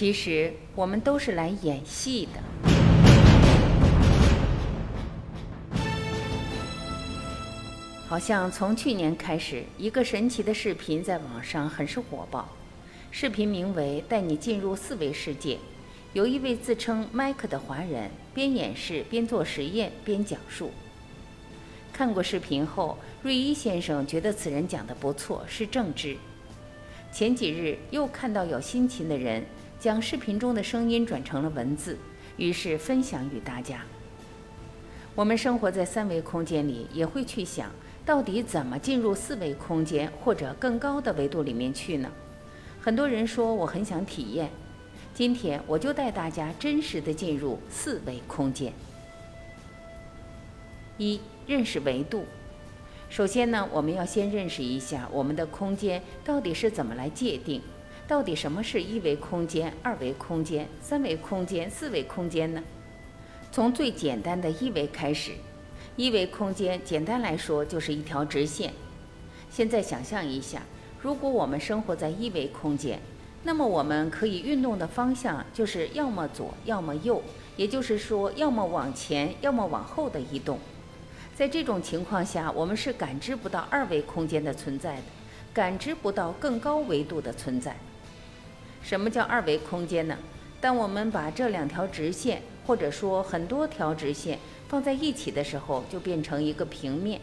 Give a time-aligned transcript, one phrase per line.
[0.00, 2.40] 其实我们都是来演戏的。
[8.08, 12.48] 好像从去年开始，一个神奇的视频在网上很是火爆。
[13.10, 15.56] 视频名为《带你进入四维世界》，
[16.14, 20.70] 有一位自称麦克的华人边演示边做实验边讲述。
[21.92, 26.16] 看过视频后，瑞一先生觉得此人讲的不错，是正直。
[27.12, 29.44] 前几日又看到有辛勤的人
[29.80, 31.96] 将视频中的声音转成了文字，
[32.36, 33.82] 于是分享与大家。
[35.14, 37.70] 我们生活在三维空间里，也会去想，
[38.04, 42.12] 到底怎么进入四维空间或者更高的维度里面去呢？
[42.78, 44.50] 很多人说我很想体验，
[45.14, 48.70] 今天我就带大家真实的进入四维空间。
[50.98, 52.26] 一、认识维度。
[53.08, 57.62] 首先呢，我们要先认识一下我们的空间到底是怎么来界定，
[58.10, 62.60] 到底什么是一维空间、二维空间、三维空间、四维空间呢？
[63.52, 65.30] 从最简单的一维开始，
[65.94, 68.72] 一维空间简单来说就是一条直线。
[69.48, 70.62] 现在想象一下，
[71.00, 72.98] 如果我们生活在一维空间，
[73.44, 77.22] 那么我们可以运动的方向就是要么左，要么右，
[77.56, 80.58] 也就是说，要么往前，要么往后的移动。
[81.36, 85.02] 在这种情况下，我们是感知不到二维空间的存在的，
[85.54, 87.76] 感知不到更高维度的存在。
[88.82, 90.18] 什么叫二维空间呢？
[90.60, 97.20] 当我们把这两条直线，或者说很多条直线放在一起的时候，就变成一个平面。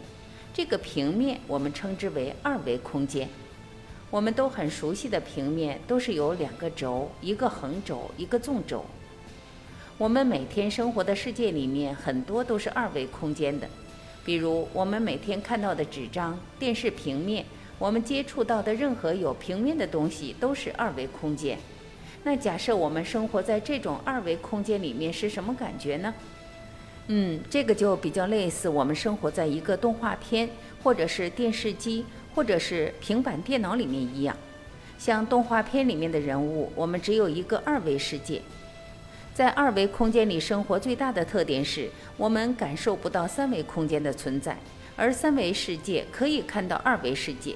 [0.53, 3.29] 这个平面我们称之为二维空间。
[4.09, 8.85] 我们都很熟悉的平面，都是有两个轴，一个横轴，一个纵轴。
[9.97, 13.67] 我们每天生活的世界里面，很多都是二维空间的。
[14.23, 17.45] 比如我们每天看到的纸张、电视平面，
[17.79, 21.57] 我们接触到的任何有平面的东西都是二维空间。
[22.23, 26.13] 那假设我们生活在这种二维空间里面是什么感觉呢？
[27.07, 30.49] 嗯，这个就比较类似我们生活在一个动画片，
[30.83, 32.03] 或者是电视机，
[32.35, 34.35] 或者是平板电脑里面一样。
[34.97, 38.41] 像动画片里面的人物，我们只有一个二维世界。
[39.33, 44.57] 在二维空间里生活最大的特点是我们感受不到三维空间的存在，
[44.95, 47.55] 而三维世界可以看到二维世界。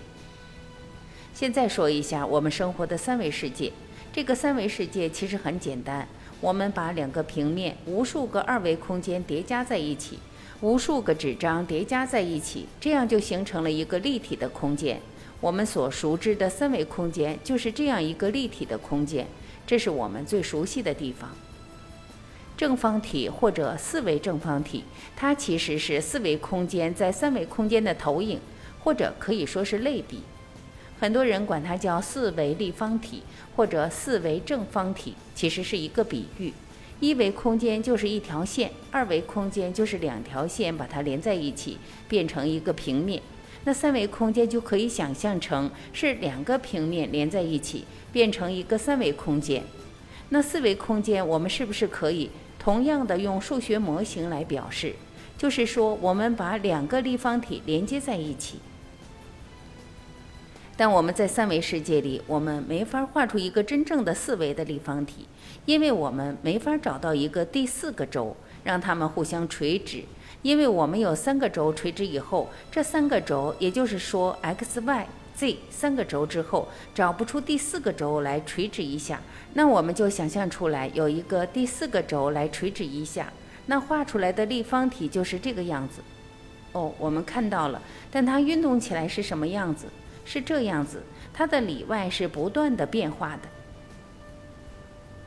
[1.34, 3.72] 现在说一下我们生活的三维世界，
[4.14, 6.08] 这个三维世界其实很简单，
[6.40, 10.20] 我们把两个平面、无数个二维空间叠加在一起，
[10.60, 15.00] 无数个纸张叠加在一起，这样就形成了一个立体的空间。
[15.40, 19.26] 我们所熟知的三维空间就是这样一个立体的空间，
[19.66, 21.30] 这是我们最熟悉的地方。
[22.56, 24.84] 正方体或者四维正方体，
[25.16, 28.40] 它其实是四维空间在三维空间的投影，
[28.84, 30.22] 或者可以说是类比。
[31.02, 33.24] 很多人管它叫四维立方体
[33.56, 36.54] 或者四维正方体，其实是一个比喻。
[37.00, 43.20] 一维空间就是一条线，二维空间就是两条线把它连在一起，变成一个平面。
[43.64, 49.64] 那三维空间就可以想象成是两个平面连在一起，变成一个三维空间。
[50.30, 52.30] 那四维空间，我们是不是可以？
[52.60, 54.94] 同样的，用数学模型来表示，
[55.36, 58.60] 就是说，我们把两个立方体连接在一起。
[60.82, 65.28] 但我们在三维世界里，我们没法画出一个真正的四维的立方体，
[65.66, 70.04] 因为我们没法找到一个第四个轴，让它们互相垂直。
[70.42, 75.08] 因为我们有三个轴垂直以后，这三个轴，也就是说 x、y。
[75.36, 79.22] z 三个轴之后找不出第四个轴来垂直一下，
[79.54, 83.32] 那我们就想象出来有一个第四个轴来垂直一下，
[83.68, 86.02] 那画出来的立方体就是这个样子。
[86.72, 89.86] 哦，我们看到了，但它运动起来是什么样子？
[90.26, 93.42] 是这样子，它的里外是不断的变化的。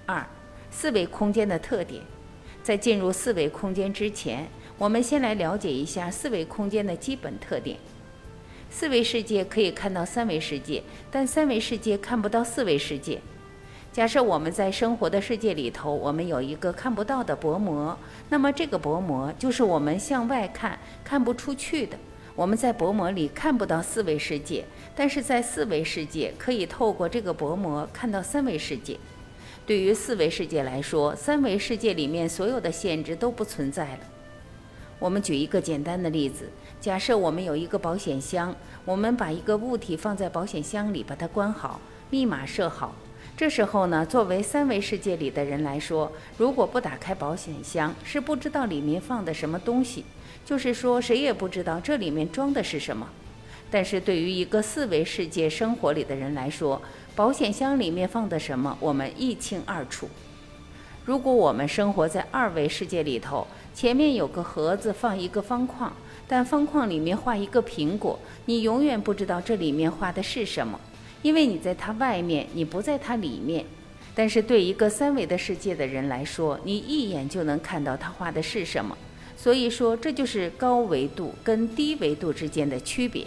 [0.07, 0.27] 二，
[0.71, 2.03] 四维空间的特点，
[2.63, 4.47] 在进入四维空间之前，
[4.77, 7.79] 我们先来了解一下四维空间的基本特点。
[8.71, 13.21] 四维世界可以看到三维世界，但三维世界看不到四维世界。
[13.93, 17.97] 假设我们在生活的世界里头，我们有一个看不到的薄膜，
[18.29, 21.97] 那么这个薄膜就是我们向外看看不出去的。
[22.37, 24.65] 我们在薄膜里看不到四维世界，
[24.97, 28.99] 但是在四维世界可以透过这个薄膜看到三维世界。
[29.65, 34.01] 对于四维世界来说，三维世界里面所有的限制都不存在了。
[34.99, 36.51] 我们举一个简单的例子，
[36.81, 38.55] 假设我们有一个保险箱，
[38.85, 42.97] 我们把一个物体放在保险箱里，把它关好，密码设好。
[43.37, 50.05] 这时候呢，作为三维世界里的人来说，如果不打开保险箱，是不知道里面放的什么东西，
[50.45, 53.09] 就是说谁也不知道这里面装的是什么。
[53.71, 56.81] 但是对于一个四维世界生活里的人来说，
[57.17, 60.09] 保险箱里面放的什么，我们一清二楚。
[61.05, 65.93] 如果我们生活在二维世界里头，前面有个盒子放一个方框，
[66.29, 70.79] 但方框里面画一个苹果，你永远不知道这里面画的是什么，
[71.23, 73.65] 因为你在它外面，你不在它里面。
[74.15, 78.97] 但是对一个三维的世界的人来说，你一眼就能看到他画的是什么。
[79.45, 83.27] 所以说，这就是高维度跟低维度之间的区别。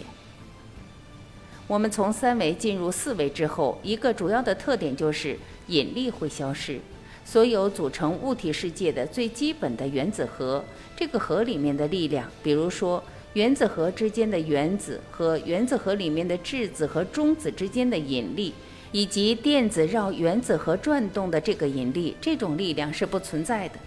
[1.68, 5.38] 我们从三维进入四维之后，一个主要的特点就是
[5.68, 6.80] 引力会消失。
[7.24, 10.64] 所有组成物体世界的最基本的原子核，
[10.96, 13.00] 这个核里面的力量，比如说
[13.34, 18.52] 原子核之间的原子和原子核里面的质子和中子之间的引力，
[18.90, 23.78] 以及电子绕原子核转动的这个引力，这种力量是不存在的。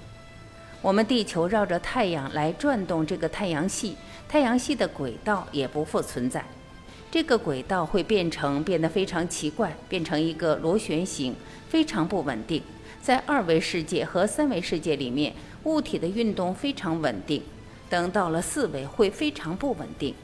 [0.81, 3.95] 我们地球绕着太阳来转动这个太阳系，
[4.27, 6.43] 太阳系的轨道也不复存在。
[7.11, 11.35] 这个轨道会变成变得非常奇怪，变成一个螺旋形，
[11.69, 12.63] 非常不稳定。
[12.99, 15.33] 在二维世界和三维世界里面，
[15.65, 17.43] 物体的运动非常稳定。
[17.87, 20.15] 等到了四维，会非常不稳定。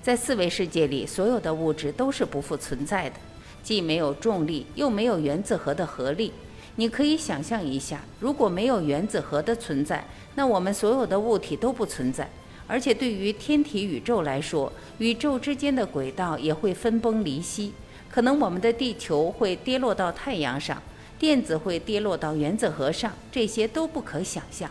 [0.00, 3.16] 在四维世界里，所有的物质都是不复存在的，
[3.62, 6.32] 既没有重力，又没有原子核的合力。
[6.76, 12.28] 你可以想象一下，如果没有原子核的存在，那我们所有的物体都不存在。
[12.66, 17.72] 而且对于天体宇宙来说，宇宙之间的轨道也会分崩离析，
[18.08, 20.80] 可能我们的地球会跌落到太阳上。
[21.18, 24.70] 电子会跌落到原子核上，这些都不可想象。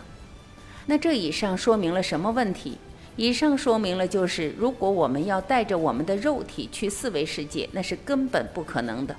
[0.88, 2.80] 那这以上说明了什么问题？
[3.18, 9.16] 以上说明了就是，如果我们要带着我们的肉体去四维世界，那是根本不可能的。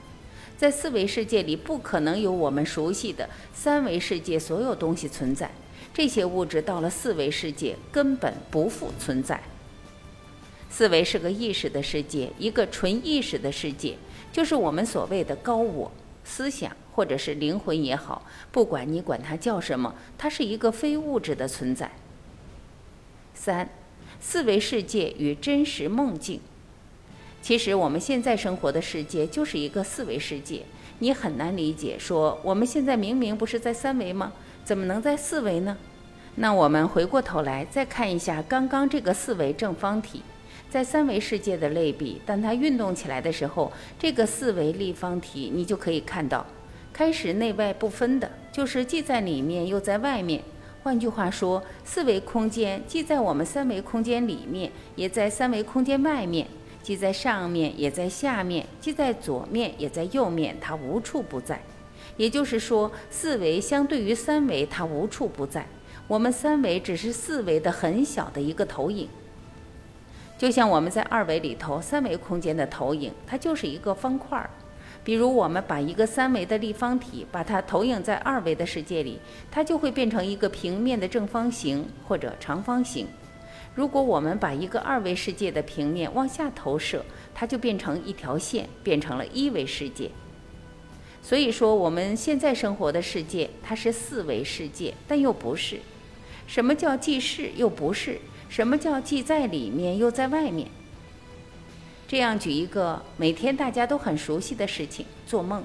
[0.61, 5.51] 在四维世界里，不可能有我们熟悉的三维世界所有东西存在。
[5.95, 9.43] 这些物质到了四维世界根本不复存在。
[10.69, 13.97] 四维是个意识的世界，一个纯意识的世界，
[14.31, 15.91] 就是我们所谓的高我。
[16.25, 21.91] 思想或者是灵魂也好，不管你管它叫什么，它是一个非物质的存在。
[23.33, 23.71] 三，
[24.21, 26.43] 四维世界与真实梦境。
[27.43, 30.63] 其实我们现在生活的世界就是一个四维世界，
[30.99, 31.99] 你很难理解。
[31.99, 34.33] 说我们现在明明不是在三维吗？
[34.65, 35.77] 怎么能在四维呢？
[36.37, 40.23] 那我们回过头来再看一下刚刚这个四维正方体。
[40.69, 46.47] 在三维世界的类比，当它运动起来的时候，这个四维立方体你就可以看到，
[46.93, 50.41] 开始内外不分的，就是既在里面又在外面。
[50.85, 56.47] 换句话说，四维空间既在我们三维空间里面，也在三维空间外面；
[56.83, 61.61] 既在上面，也在下面；既在左面，也在右面，它无处不在。
[62.17, 65.67] 也就是说，四维相对于三维，它无处不在。
[66.09, 69.09] 我们三维只是四维的很小的一个投影。
[70.37, 74.51] 就像我们在二维里头，三维空间的投影，它就是一个方块儿。
[75.05, 79.19] 比如我们把一个三维的立方体，把它投影在二维的世界里，
[79.51, 83.07] 它就会变成一个平面的正方形或者长方形。
[83.75, 90.11] 如果我们把一个二维世界的平面往下投射，它就变成一条线，变成了一维世界。
[91.23, 95.79] 所以说，我们现在生活的世界，它是四维世界，但又不是。
[96.47, 98.19] 什么叫既是又不是？
[98.49, 100.69] 什么叫既在里面又在外面？
[102.09, 105.63] 这样举一个每天大家都很熟悉的事情：做梦。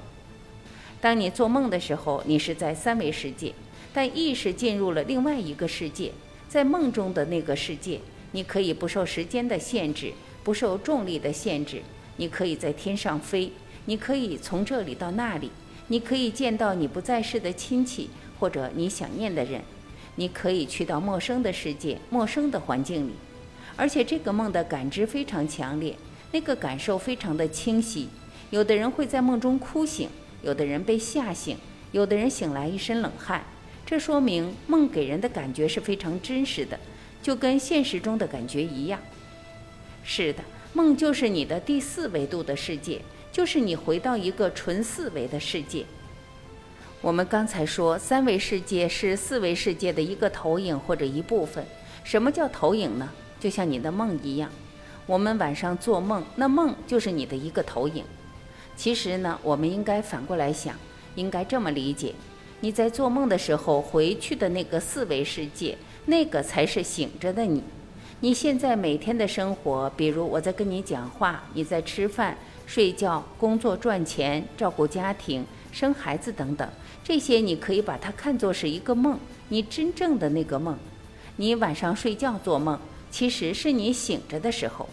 [1.02, 3.54] 当你做梦的时候，你是在三维世界，
[3.94, 6.12] 但意识进入了另外一个世界。
[6.47, 7.99] 在梦中的那个世界，
[8.31, 11.81] 你可以不受时间的限制，不受重力的限制，
[12.18, 13.52] 你可以在天上飞，
[13.85, 15.52] 你可以从这里到那里，
[15.87, 18.09] 你可以见到你不在世的亲戚
[18.40, 19.61] 或者你想念的人。
[20.18, 23.11] 你可以去到陌生的世界、陌生的环境里，
[23.75, 25.94] 而且这个梦的感知非常强烈，
[26.31, 28.07] 那个感受非常的清晰。
[28.49, 30.07] 有的人会在梦中哭醒，
[30.42, 31.57] 有的人被吓醒，
[31.92, 33.44] 有的人醒来一身冷汗。
[33.85, 36.80] 这说明梦给人的感觉是非常真实的，
[37.21, 38.99] 就跟现实中的感觉一样。
[40.04, 43.01] 是的，梦就是你的第四维度的世界，
[43.31, 45.85] 就是你回到一个纯四维的世界。
[47.01, 51.63] 我们刚才说，三维世界是四维世界的一个投影或者一部分。
[52.04, 53.11] 什么叫投影呢？
[53.39, 54.49] 就像你的梦一样，
[55.06, 58.04] 我们晚上做梦，那梦就是你的一个投影。
[58.75, 60.75] 其实呢，我们应该反过来想，
[61.13, 62.15] 应该这么理解：
[62.62, 67.64] 你在做梦的时候回去的那个四维世界，那个才是醒着的你。
[68.21, 76.68] 你现在每天的生活，比如我在跟你讲话，你在吃饭、睡觉、工作、赚钱、照顾家庭、生孩子等等。
[77.04, 79.19] 这些你可以把它看作是一个梦，
[79.50, 80.76] 你真正的那个梦，
[81.35, 82.80] 你晚上睡觉做梦，
[83.12, 84.90] 其实是你醒着的时候。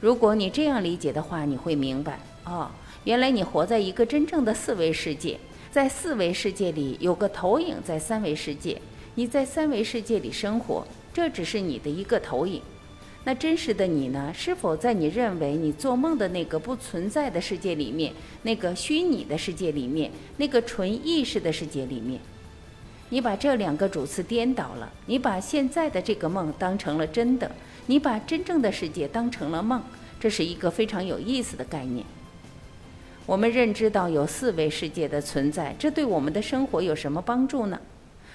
[0.00, 2.70] 如果你这样理解的话，你会明白，哦，
[3.04, 5.38] 原来你活在一个真正的四维世界，
[5.76, 8.80] 在四维世界里有个投影在三维世界，
[9.14, 12.62] 你在三维世界里生活，这只是你的一个投影。
[13.24, 14.32] 那真实的你呢？
[14.34, 22.18] 是否在你认为你做梦的那个不存在的世界里面，那个虚拟的世界里面，那个纯意识的世界里面？
[23.10, 27.50] 你把这两个主次颠倒了，你把现在的这个梦当成了真的，
[27.84, 29.82] 你把真正的世界当成了梦，
[30.18, 32.02] 这是一个非常有意思的概念。
[33.26, 37.80] 我们认知到有四维世界的存在，这对我们的生活有什么帮助呢？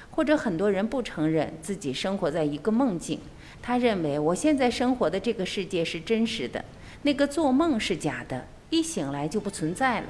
[0.10, 3.18] 或者很多人不承认自己生活在一个梦境，
[3.62, 6.64] 他认为我现在生活的这个世界是真实的，
[7.04, 10.08] 那个做梦是假的，一醒来就不存在了。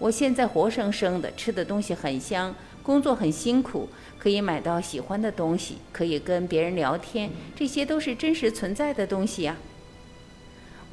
[0.00, 2.52] 我现在活生生的吃的东西很香。
[2.82, 3.88] 工作很辛苦，
[4.18, 9.56] 可以买到喜欢的东西，可以跟别人聊天，这些都是真实存在的东西呀。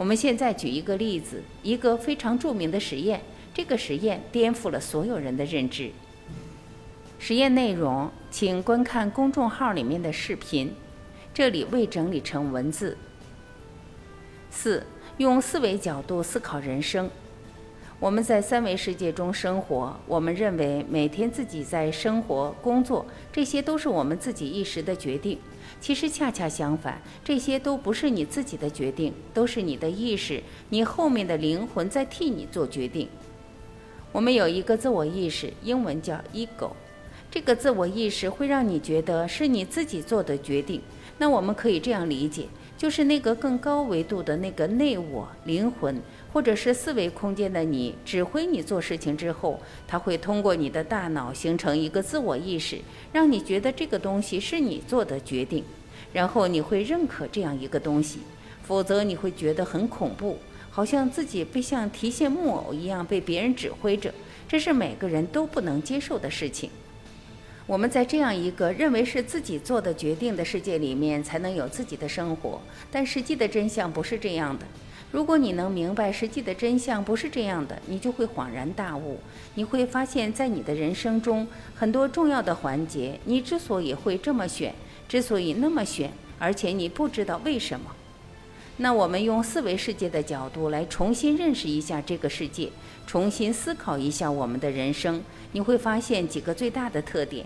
[0.01, 3.21] 我们现在举一个例子，一个非常著名的实验，
[3.53, 5.91] 这个实验颠覆了所有人的认知。
[7.19, 10.73] 实验内容，请观看公众号里面的视频，
[11.31, 12.97] 这里未整理成文字。
[14.49, 14.83] 四，
[15.17, 17.07] 用思维角度思考人生。
[18.01, 25.37] 我们在三维世界中生活，我们认为每天自己在生活、工作，这些都是我们自己一时的决定。
[25.79, 33.07] 其实恰恰相反，这些都不是你自己的决定，都是你的意识、你后面的灵魂在替你做决定。
[34.11, 36.71] 我们有一个自我意识，英文叫 ego，
[37.31, 40.81] 这个自我意识会让你觉得是你自己做的决定。
[41.17, 42.45] 那我们可以这样理解，
[42.77, 45.99] 就是那个更高维度的那个内我灵魂。
[46.33, 52.79] 或者是四维空间的你指挥你做事情之后，它会通过你的大脑形成一个自我意识，
[53.11, 55.63] 让你觉得这个东西是你做的决定，
[56.13, 58.19] 然后你会认可这样一个东西，
[58.63, 60.37] 否则你会觉得很恐怖，
[60.69, 64.13] 好像自己被像提线木偶一样被别人指挥着，
[64.47, 66.69] 这是每个人都不能接受的事情。
[67.71, 72.59] 我们在这样一个认为是自己做的决定的世界里面，才能有自己的生活，
[72.91, 74.65] 但实际的真相不是这样的。
[75.09, 79.17] 如果你能明白实际的真相不是这样的，你就会恍然大悟。
[79.55, 84.75] 你会发现，在你的人生中，很多重要的环节，你之所以会这么选，
[85.07, 87.95] 之所以那么选，而且你不知道为什么。
[88.75, 92.69] 那我们用四维世界的角度来重新认识一下这个世界，
[93.07, 95.23] 重新思考一下我们的人生，
[95.53, 97.45] 你会发现几个最大的特点。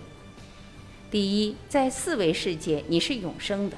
[1.16, 3.76] 第一，在四维世界，你是永生的。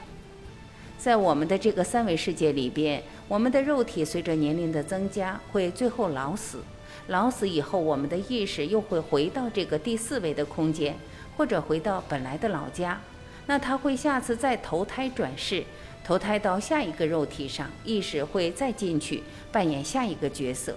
[0.99, 6.65] 在我们的这个三维世界里边，我们的肉体随着年龄的增加会最后老死，
[7.07, 10.97] 老死以后，我们的意识又会回到这个第四维的空间，
[11.37, 13.01] 或者回到本来的老家。
[13.47, 15.63] 那他会下次再投胎转世，
[16.03, 20.77] 投胎到下一个肉体上，意识会再进去扮演下一个角色。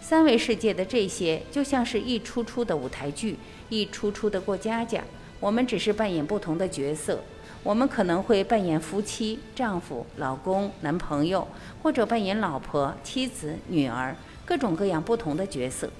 [0.00, 3.36] 三维世界的这些就像是一出出的舞台剧，
[3.68, 5.04] 一出出的过家家，
[5.42, 7.18] 我们只是扮演不同的角色。
[7.64, 11.46] 我们可能会扮演夫妻、丈夫、老公、男朋友，
[11.82, 15.90] 或者扮演老婆、妻子、女儿，各种各样不同的角色。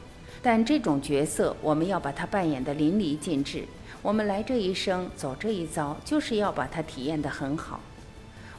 [0.41, 3.65] 但这种角色，我们要把它扮演得淋漓尽致。
[4.01, 7.81] 我们来这一生，走这一遭，就是要把它体验得很好。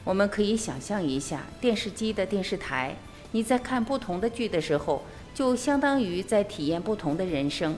[0.04, 2.94] 我们可以想象一下，电视机的电视台，
[3.32, 5.02] 你在看不同的剧的时候，
[5.34, 7.74] 就相当于在体验不同的人生。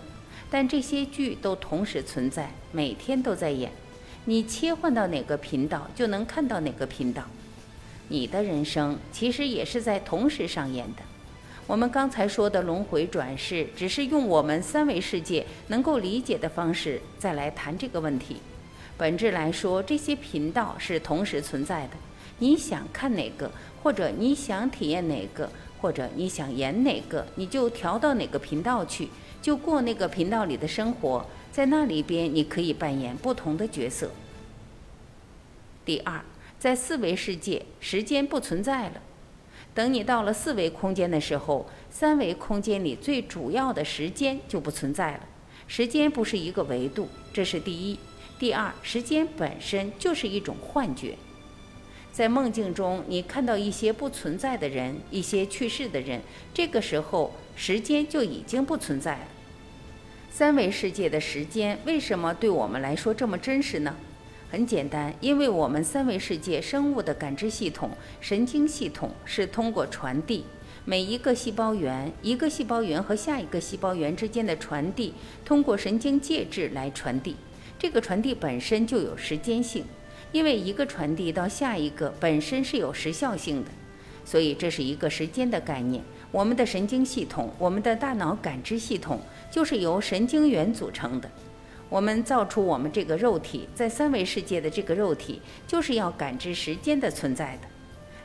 [0.50, 3.72] 但这些剧都同时存在，每天都在演。
[4.24, 7.22] 你切换到哪个频道，就能看到哪个频道。
[8.08, 11.02] 你的人生其实也是在同时上演的。
[11.66, 18.36] 我们刚才说的轮回转世，只是用我们三维世界能够理解的方式再来谈这个问题。
[18.96, 21.94] 本质来说，这些频道是同时存在的。
[22.38, 23.50] 你想看哪个，
[23.82, 25.50] 或者你想体验哪个，
[25.80, 29.08] 或者你想演哪个，你就调到哪个频道去，
[29.40, 31.26] 就过那个频道里的生活。
[31.52, 34.10] 在那里边，你可以扮演不同的角色。
[35.86, 36.20] 第二，
[36.58, 39.00] 在四维世界，时间不存在了。
[39.72, 45.20] 等你到了四维空间的时候，三维空间里最主要的时间就不存在了。
[45.66, 47.98] 时间不是一个维度，这是第一。
[48.38, 51.16] 第二，时间本身就是一种幻觉。
[52.16, 56.22] 在梦境中，你看到一些不存在的人，一些去世的人，
[56.54, 59.28] 这个时候时间就已经不存在了。
[60.30, 63.94] 三维世界的时间为什么对我们来说这么真实呢？
[64.50, 67.90] 很简单，因为我们三维世界生物的感知系统、
[68.22, 70.46] 神经系统是通过传递，
[70.86, 75.12] 每一个细胞源、一个细胞源和下一个细胞源之间的传递，
[75.44, 77.36] 通过神经介质来传递。
[77.78, 79.84] 这个传递本身就有时间性，
[80.36, 83.70] 因为一个传递到下一个本身是有时效性的，
[84.22, 86.04] 所以这是一个时间的概念。
[86.30, 89.18] 我们的神经系统，我们的大脑感知系统，
[89.50, 91.30] 就是由神经元组成的。
[91.88, 97.68] 我们造出我们这个肉体，在三维世界的这个肉体，就是要感知时间的存在的。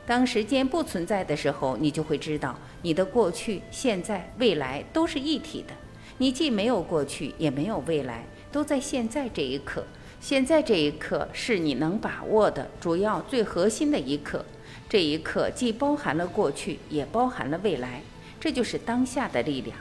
[0.04, 5.72] 当时间不存在的时候，你就会知道，你的过去、现在、未来都是一体的。
[6.18, 9.82] 你既没有过去，也没有未来，都在现在这一刻。
[10.22, 14.44] 现在这一刻是你能把握的主要、最核心的一刻。
[14.88, 18.02] 这一刻既包含了过去，也包含了未来。
[18.38, 19.76] 这就是当下的力量。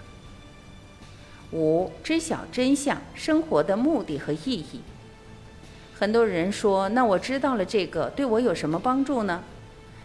[1.52, 4.82] 五、知晓真相，生活的目的和意义。
[5.94, 9.44] 很多人说：“那我知道了这个，对我有什么帮助呢？”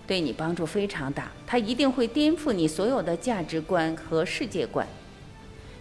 [0.07, 4.87] 对你帮助非常大，它一定会颠覆你所有的价值观和世界观。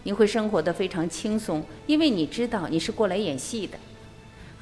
[0.03, 3.77] 你会生活的非常轻松，因为你知道你是过来演戏的。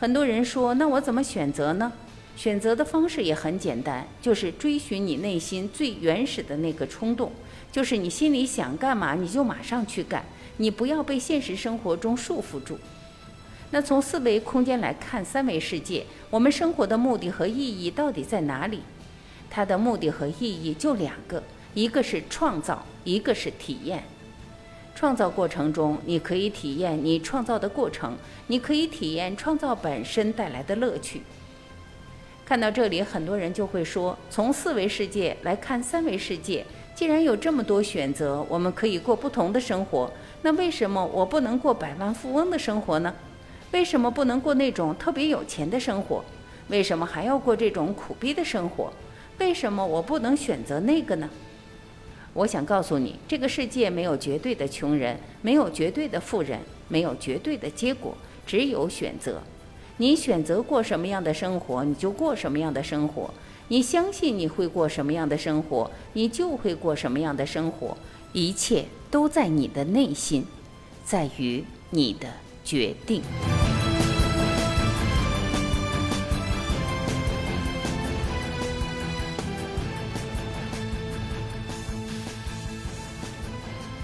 [0.04, 1.90] 很多人说：“那我怎么选择呢？”
[2.36, 7.32] 选择的方式也很简单，就是追寻你内心最原始的那个冲动，
[7.72, 10.26] 就是你心里想干嘛你就马上去干，
[10.58, 12.78] 你不要被现实生活中束缚住。
[13.72, 18.82] 那从四维空间来看三维世界，我们生活的目的和意义到底在哪里？
[19.50, 21.42] 它的目的和意义就两个，
[21.74, 24.04] 一个是创造，一个是体验。
[24.96, 28.16] 创造过程中，你可以体验你创造的过程，
[28.48, 31.24] 你可以体验创造本身带来的乐趣。
[32.46, 43.14] 看到这里，很多人就会说：从四维世界来看三维世界，既然有这么多选择，我们可以过不同的生活，那为什么我不能过百万富翁的生活呢？
[43.72, 46.24] 为什么不能过那种特别有钱的生活？
[46.68, 48.94] 为什么还要过这种苦逼的生活？
[49.40, 51.28] 为什么我不能选择那个呢？
[52.34, 59.42] 我想告诉你，这个世界没有绝对的穷人，没有绝对的富人，没有绝对的结果，只有选择。
[59.98, 63.32] 你选择过什么样的生活，你就过什么样的生活。
[63.68, 67.96] 你相信你会过什么样的生活，你就会过什么样的生活。
[68.34, 70.46] 一切都在你的内心，
[71.06, 72.28] 在于你的
[72.66, 73.22] 决定。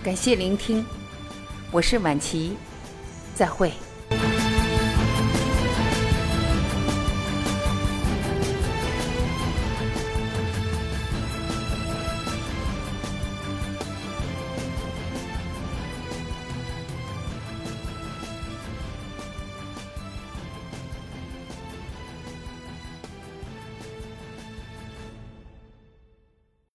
[0.10, 0.84] 感谢聆听，
[1.69, 2.58] 我是晚琪，
[3.36, 3.72] 再会。